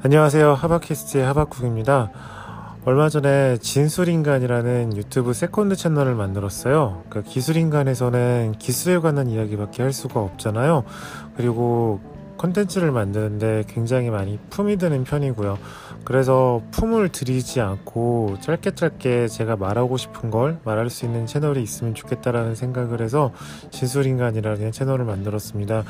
[0.00, 0.54] 안녕하세요.
[0.54, 2.12] 하바캐스트의 하바쿡입니다.
[2.84, 7.02] 얼마 전에 진술인간이라는 유튜브 second 채널을 만들었어요.
[7.08, 10.84] 그러니까 기술인간에서는 기술에 관한 이야기밖에 할 수가 없잖아요.
[11.36, 11.98] 그리고
[12.38, 15.58] 컨텐츠를 만드는데 굉장히 많이 품이 드는 편이고요.
[16.04, 21.94] 그래서 품을 들이지 않고 짧게 짧게 제가 말하고 싶은 걸 말할 수 있는 채널이 있으면
[21.94, 23.32] 좋겠다라는 생각을 해서
[23.70, 25.84] 진술인간이라는 채널을 만들었습니다.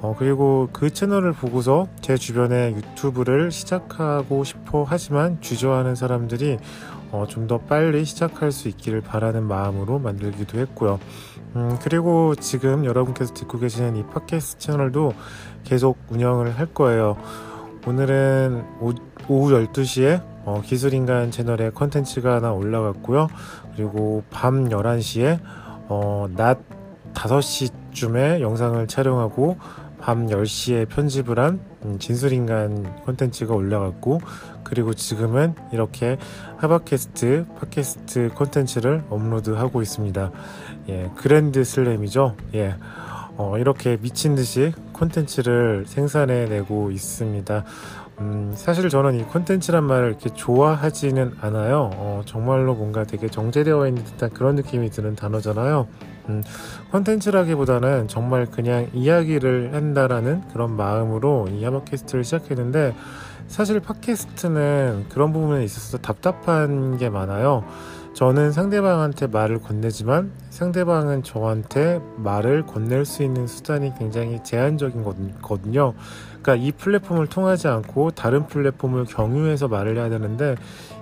[0.00, 6.58] 어, 그리고 그 채널을 보고서 제 주변에 유튜브를 시작하고 싶어 하지만 주저하는 사람들이
[7.12, 10.98] 어, 좀 더 빨리 시작할 수 있기를 바라는 마음으로 만들기도 했고요.
[11.54, 15.12] 음, 그리고 지금 여러분께서 듣고 계시는 이 팟캐스트 채널도
[15.64, 17.16] 계속 운영을 할 거예요.
[17.86, 18.90] 오늘은 오,
[19.26, 23.28] 후 12시에 어, 기술인간 채널에 컨텐츠가 하나 올라갔고요.
[23.76, 25.38] 그리고 밤 11시에
[25.88, 26.58] 어, 낮
[27.12, 29.58] 5시쯤에 영상을 촬영하고
[30.02, 34.20] 밤 10시에 편집을 한 음, 진술인간 콘텐츠가 올라갔고
[34.64, 36.18] 그리고 지금은 이렇게
[36.56, 40.32] 하바캐스트 팟캐스트 콘텐츠를 업로드하고 있습니다.
[40.88, 42.36] 예, 그랜드 슬램이죠.
[42.54, 42.74] 예.
[43.36, 47.64] 어, 이렇게 미친 듯이 콘텐츠를 생산해내고 있습니다.
[48.20, 51.90] 음, 사실 저는 이 콘텐츠란 말을 이렇게 좋아하지는 않아요.
[51.94, 55.88] 어, 정말로 뭔가 되게 정제되어 있는 듯한 그런 느낌이 드는 단어잖아요.
[56.28, 56.42] 음,
[56.90, 62.94] 콘텐츠라기보다는 정말 그냥 이야기를 한다라는 그런 마음으로 이 하바캐스트를 시작했는데
[63.48, 67.64] 사실 팟캐스트는 그런 부분에 있어서 답답한 게 많아요.
[68.14, 75.02] 저는 상대방한테 말을 건네지만 상대방은 저한테 말을 건넬 수 있는 수단이 굉장히 제한적인
[75.40, 75.94] 거든요.
[76.42, 80.56] 그러니까 이 플랫폼을 통하지 않고 다른 플랫폼을 경유해서 말을 해야 되는데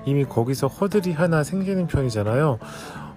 [0.04, 2.58] 이미 거기서 허들이 하나 생기는 편이잖아요.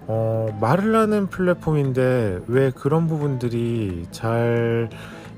[0.06, 4.88] 어, 말을 하는 플랫폼인데 왜 그런 부분들이 잘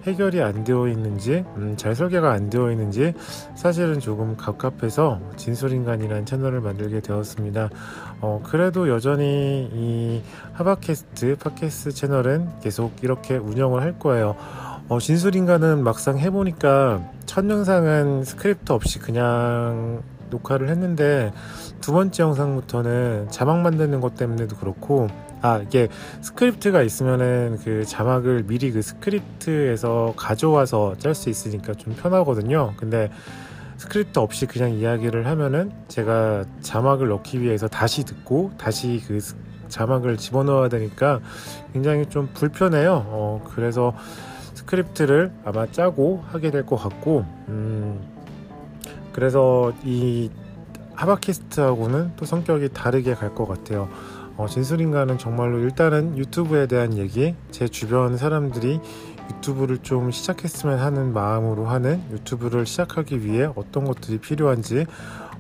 [0.07, 3.13] 해결이 안 되어 있는지, 음, 잘 설계가 안 되어 있는지
[3.57, 7.71] 사실은 조금 갑갑해서 진술인간이라는 채널을 만들게 되었습니다.
[8.21, 14.37] 어, 그래도 여전히 이 하바캐스트, 팟캐스트 채널은 계속 이렇게 운영을 할 거예요.
[14.89, 21.33] 어, 진술인간은 막상 해보니까 첫 영상은 스크립트 없이 그냥 녹화를 했는데
[21.81, 25.09] 두 번째 영상부터는 자막 만드는 것 때문에도 그렇고
[25.43, 25.89] 아 이게
[26.23, 32.75] 스크립트가 있으면은 그 자막을 미리 그 스크립트에서 가져와서 짤 수 있으니까 좀 편하거든요.
[32.77, 33.11] 근데
[33.77, 39.21] 스크립트 없이 그냥 이야기를 하면은 제가 자막을 넣기 위해서 다시 듣고 다시 그
[39.69, 41.21] 자막을 집어넣어야 되니까
[41.73, 43.05] 굉장히 좀 불편해요.
[43.09, 43.93] 어 그래서
[44.55, 48.01] 스크립트를 아마 짜고 하게 될 것 같고 음
[49.17, 50.31] 그래서 이
[50.95, 53.89] 하바키스트하고는 또 성격이 다르게 갈 것 같아요.
[54.37, 58.79] 어, 진술인가는 정말로 일단은 유튜브에 대한 얘기, 제 주변 사람들이
[59.31, 64.87] 유튜브를 좀 시작했으면 하는 마음으로 하는 유튜브를 시작하기 위해 어떤 것들이 필요한지,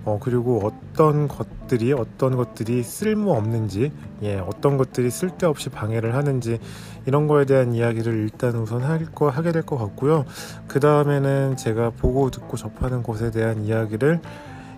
[0.06, 6.60] 어, 그리고 어떤 것들이, 어떤 것들이 쓸모 없는지, 예, 어떤 것들이 쓸데없이 방해를 하는지,
[7.06, 10.24] 이런 거에 대한 이야기를 일단 우선 할 거, 하게 될 것 같고요.
[10.68, 14.20] 그 다음에는 제가 보고 듣고 접하는 것에 대한 이야기를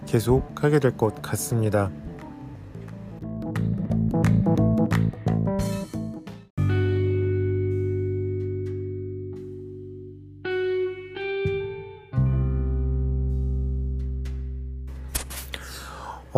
[0.06, 1.90] 계속 하게 될 것 같습니다.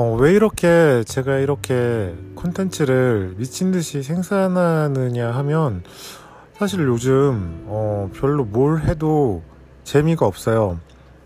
[0.03, 5.83] 어, 왜 이렇게 제가 이렇게 콘텐츠를 미친 듯이 생산하느냐 하면
[6.55, 9.43] 사실 요즘 어, 별로 뭘 해도
[9.84, 10.81] 재미가 없어요.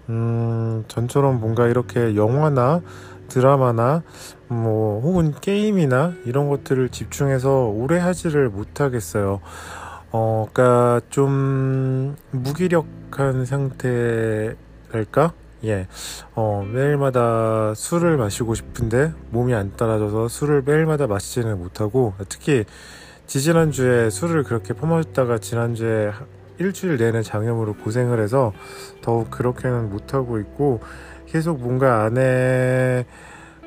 [0.08, 2.80] 음, 전처럼 뭔가 이렇게 영화나
[3.28, 4.02] 드라마나
[4.48, 9.40] 뭐 혹은 게임이나 이런 것들을 집중해서 오래 하지를 못하겠어요.
[10.10, 15.32] 어, 그니까 좀 무기력한 상태랄까?
[15.64, 15.86] 예.
[16.34, 22.64] 어, 매일마다 술을 마시고 싶은데 몸이 안 따라줘서 술을 매일마다 마시지는 못하고 특히
[23.26, 26.12] 지지난주에 술을 그렇게 퍼마셨다가 지난주에
[26.58, 28.52] 일주일 내내 장염으로 고생을 해서
[29.02, 30.80] 더욱 그렇게는 못하고 있고
[31.26, 33.06] 계속 뭔가 안에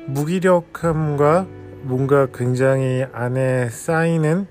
[0.06, 1.46] 무기력함과
[1.82, 4.46] 뭔가 굉장히 안에 쌓이는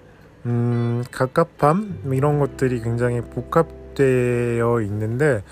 [0.45, 5.43] 음, 갑갑함 이런 것들이 굉장히 복합되어 있는데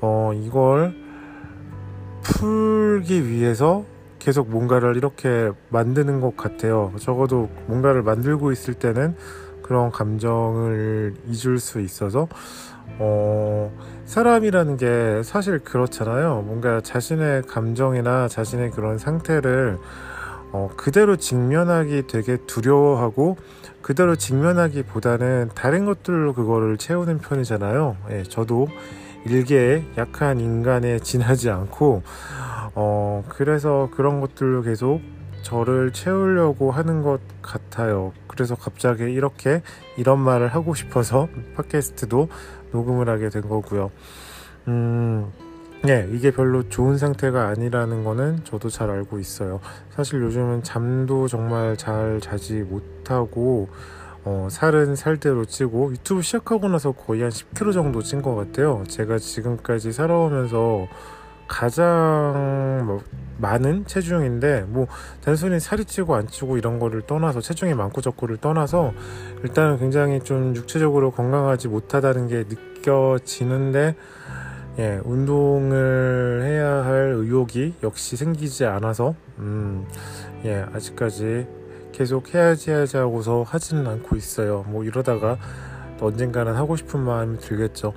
[0.00, 1.03] 어, 이걸
[2.34, 3.84] 풀기 위해서
[4.18, 6.92] 계속 뭔가를 이렇게 만드는 것 같아요.
[6.98, 9.14] 적어도 뭔가를 만들고 있을 때는
[9.62, 12.28] 그런 감정을 잊을 수 있어서
[12.98, 13.72] 어,
[14.04, 16.42] 사람이라는 게 사실 그렇잖아요.
[16.46, 19.78] 뭔가 자신의 감정이나 자신의 그런 상태를
[20.52, 23.36] 어, 그대로 직면하기 되게 두려워하고
[23.80, 27.96] 그대로 직면하기보다는 다른 것들로 그거를 채우는 편이잖아요.
[28.10, 28.68] 예, 저도
[29.26, 32.02] 일개의 약한 인간에 지나지 않고
[32.74, 35.00] 어 그래서 그런 것들로 계속
[35.42, 38.12] 저를 채우려고 하는 것 같아요.
[38.26, 39.62] 그래서 갑자기 이렇게
[39.96, 42.28] 이런 말을 하고 싶어서 팟캐스트도
[42.72, 43.90] 녹음을 하게 된 거고요.
[44.68, 45.30] 음,
[45.82, 49.60] 네, 이게 별로 좋은 상태가 아니라는 거는 저도 잘 알고 있어요.
[49.90, 53.68] 사실 요즘은 잠도 정말 잘 자지 못하고,
[54.24, 58.82] 어, 살은 살대로 찌고, 유튜브 시작하고 나서 거의 한 10kg 정도 찐 것 같아요.
[58.88, 60.88] 제가 지금까지 살아오면서
[61.46, 63.02] 가장 뭐
[63.38, 64.86] 많은 체중인데 뭐
[65.22, 68.92] 단순히 살이 찌고 안 찌고 이런 거를 떠나서 체중이 많고 적고를 떠나서
[69.42, 73.94] 일단은 굉장히 좀 육체적으로 건강하지 못하다는 게 느껴지는데
[74.78, 79.86] 예, 운동을 해야 할 의욕이 역시 생기지 않아서 음,
[80.44, 81.46] 예, 아직까지
[81.94, 84.64] 계속 해야지 해야지 하고서 하지는 않고 있어요.
[84.66, 85.38] 뭐 이러다가
[86.00, 87.94] 언젠가는 하고 싶은 마음이 들겠죠.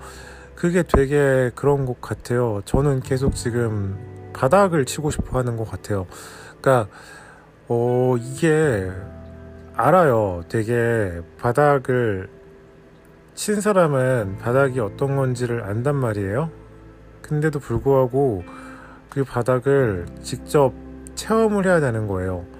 [0.53, 2.61] 그게 되게 그런 것 같아요.
[2.65, 3.97] 저는 계속 지금
[4.33, 6.05] 바닥을 치고 싶어 하는 것 같아요.
[6.61, 6.89] 그러니까,
[7.67, 8.91] 어, 이게
[9.75, 10.43] 알아요.
[10.47, 12.29] 되게 바닥을
[13.33, 16.51] 친 사람은 바닥이 어떤 건지를 안단 말이에요.
[17.23, 18.43] 근데도 불구하고
[19.09, 20.71] 그 바닥을 직접
[21.15, 22.56] 체험을 해야 되는 거예요.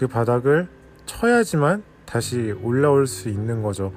[0.00, 0.66] 그 바닥을
[1.04, 3.92] 쳐야지만 다시 올라올 수 있는 거죠.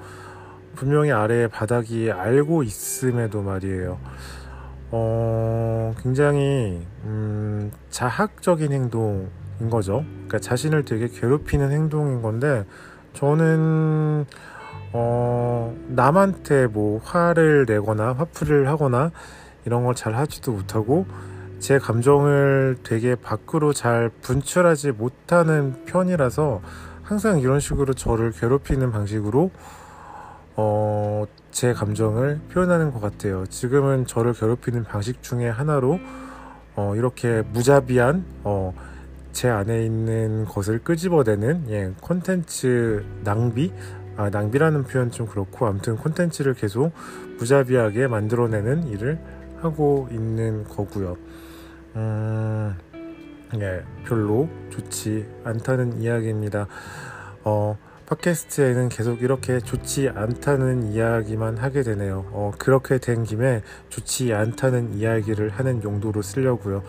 [0.76, 3.98] 분명히 아래에 바닥이 알고 있음에도 말이에요.
[4.90, 9.30] 어, 굉장히, 음, 자학적인 행동인
[9.70, 10.04] 거죠.
[10.12, 12.66] 그러니까 자신을 되게 괴롭히는 행동인 건데,
[13.14, 14.26] 저는,
[14.92, 19.10] 어, 남한테 뭐 화를 내거나 화풀이를 하거나
[19.64, 21.06] 이런 걸 잘 하지도 못하고,
[21.64, 26.60] 제 감정을 되게 밖으로 잘 분출하지 못하는 편이라서
[27.02, 29.50] 항상 이런 식으로 저를 괴롭히는 방식으로
[30.56, 33.46] 어, 제 감정을 표현하는 것 같아요.
[33.46, 36.00] 지금은 저를 괴롭히는 방식 중에 하나로
[36.76, 38.74] 어, 이렇게 무자비한 어,
[39.32, 43.72] 제 안에 있는 것을 끄집어내는 예, 콘텐츠 낭비
[44.18, 46.92] 아, 낭비라는 표현 좀 그렇고 아무튼 콘텐츠를 계속
[47.38, 49.18] 무자비하게 만들어내는 일을
[49.62, 51.16] 하고 있는 거고요.
[51.96, 52.76] 음,
[53.56, 56.66] 예, 별로 좋지 않다는 이야기입니다.
[57.44, 62.26] 어, 팟캐스트에는 계속 이렇게 좋지 않다는 이야기만 하게 되네요.
[62.32, 66.82] 어, 그렇게 된 김에 좋지 않다는 이야기를 하는 용도로 쓰려고요.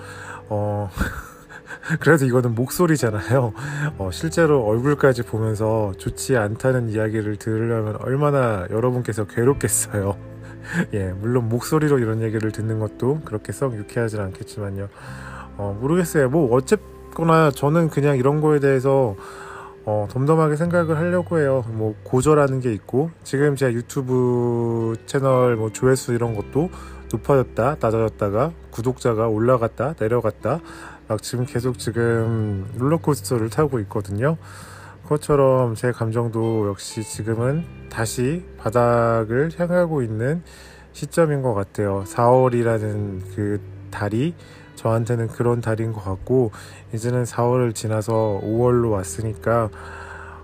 [0.50, 0.90] 어,
[2.00, 3.54] 그래도 이거는 목소리잖아요.
[3.98, 10.35] 어, 실제로 얼굴까지 보면서 좋지 않다는 이야기를 들으려면 얼마나 여러분께서 괴롭겠어요.
[10.94, 14.90] 예, 물론 목소리로 이런 얘기를 듣는 것도 그렇게 썩 유쾌하진 않겠지만요.
[15.58, 16.30] 어, 모르겠어요.
[16.30, 19.16] 뭐, 어쨌거나 저는 그냥 이런 거에 대해서
[19.88, 21.64] 어, 덤덤하게 생각을 하려고 해요.
[21.70, 26.70] 뭐 고저라는 게 있고 지금 제 유튜브 채널 뭐 조회수 이런 것도
[27.12, 30.60] 높아졌다 낮아졌다가 구독자가 올라갔다 내려갔다
[31.08, 34.38] 막 지금 계속 지금 롤러코스터를 타고 있거든요.
[35.06, 40.42] 그것처럼 제 감정도 역시 지금은 다시 바닥을 향하고 있는
[40.94, 42.04] 시점인 것 같아요.
[42.08, 43.62] 4월이라는 그
[43.92, 44.34] 달이
[44.76, 46.52] 저한테는 그런 달인 것 같고
[46.94, 49.70] 이제는 4월을 지나서 5월로 왔으니까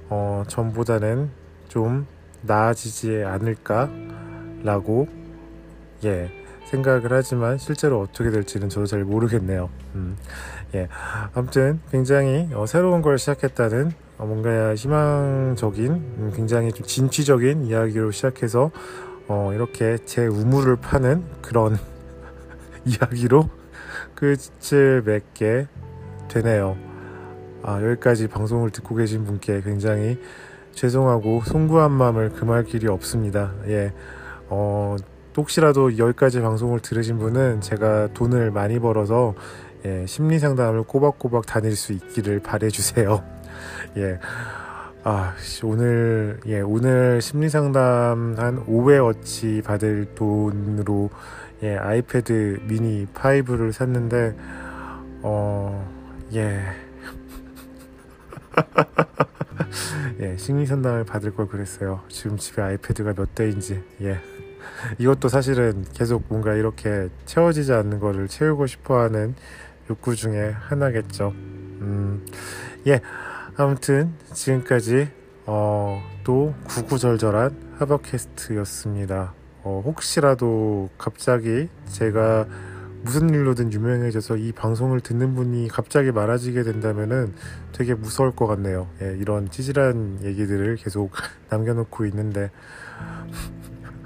[0.09, 1.31] 어, 전보다는
[1.67, 2.05] 좀
[2.41, 5.07] 나아지지 않을까라고
[6.05, 6.31] 예
[6.65, 9.69] 생각을 하지만 실제로 어떻게 될지는 저도 잘 모르겠네요.
[9.95, 10.17] 음,
[10.75, 10.87] 예
[11.33, 18.71] 아무튼 굉장히 어, 새로운 걸 시작했다는 어, 뭔가 희망적인 음, 굉장히 좀 진취적인 이야기로 시작해서
[19.27, 21.77] 어, 이렇게 제 우물을 파는 그런
[22.85, 23.49] 이야기로
[24.15, 25.67] 끝을 맺게
[26.27, 26.77] 되네요.
[27.63, 30.19] 아, 여기까지 방송을 듣고 계신 분께 굉장히
[30.73, 33.53] 죄송하고 송구한 마음을 금할 길이 없습니다.
[33.67, 33.93] 예.
[34.47, 34.95] 어,
[35.37, 39.33] 혹시라도 여기까지 방송을 들으신 분은 제가 돈을 많이 벌어서
[39.85, 43.40] 예, 심리 상담을 꼬박꼬박 다닐 수 있기를 바래주세요.
[43.97, 44.19] 예.
[45.03, 51.09] 아, 오늘, 예, 오늘 심리 상담 한 5회어치 받을 돈으로
[51.63, 54.35] 예, 아이패드 미니 5를 샀는데
[55.23, 55.87] 어,
[56.33, 56.61] 예.
[60.19, 62.01] 예, 심리 상담을 받을 걸 그랬어요.
[62.09, 63.83] 지금 집에 아이패드가 몇 대인지.
[64.01, 64.19] 예.
[64.97, 69.35] 이것도 사실은 계속 뭔가 이렇게 채워지지 않는 거를 채우고 싶어 하는
[69.89, 71.33] 욕구 중에 하나겠죠.
[71.35, 72.25] 음,
[72.87, 73.01] 예.
[73.61, 75.07] 아무튼 지금까지
[75.45, 79.35] 어, 또 구구절절한 하버캐스트였습니다.
[79.63, 82.47] 어, 혹시라도 갑자기 제가
[83.03, 87.35] 무슨 일로든 유명해져서 이 방송을 듣는 분이 갑자기 많아지게 된다면은
[87.71, 88.87] 되게 무서울 것 같네요.
[89.03, 91.11] 예, 이런 찌질한 얘기들을 계속
[91.49, 92.49] 남겨놓고 있는데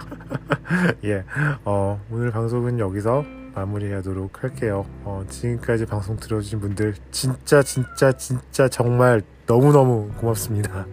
[1.06, 1.24] 예,
[1.64, 3.24] 어, 오늘 방송은 여기서
[3.56, 4.86] 마무리하도록 할게요.
[5.06, 10.88] 어, 지금까지 방송 들어주신 분들 진짜 진짜 진짜 정말 너무너무 고맙습니다.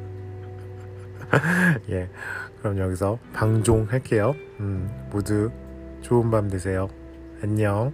[1.91, 2.09] 예,
[2.61, 4.35] 그럼 여기서 방종할게요.
[4.61, 5.51] 음, 모두
[6.03, 6.89] 좋은 밤 되세요.
[7.43, 7.93] 안녕.